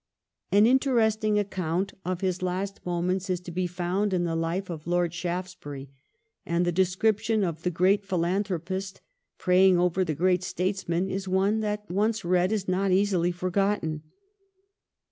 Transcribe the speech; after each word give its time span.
An 0.51 0.65
interesting 0.65 1.37
account 1.37 1.93
of 2.03 2.21
his 2.21 2.41
last 2.41 2.83
moments 2.87 3.29
is 3.29 3.39
to 3.41 3.51
be 3.51 3.67
found 3.67 4.13
in 4.15 4.23
the 4.23 4.35
life 4.35 4.67
of 4.71 4.87
Lord 4.87 5.13
Shaftesbury, 5.13 5.91
and 6.43 6.65
the 6.65 6.71
description 6.71 7.43
of 7.43 7.61
the 7.61 7.69
great 7.69 8.03
philanthropist 8.03 9.01
praying 9.37 9.77
over 9.77 10.03
the 10.03 10.15
great 10.15 10.41
statesman 10.41 11.07
is 11.07 11.27
one 11.27 11.59
that, 11.59 11.87
once 11.87 12.25
read, 12.25 12.51
is 12.51 12.67
not 12.67 12.89
easily 12.89 13.31
forgotten. 13.31 14.01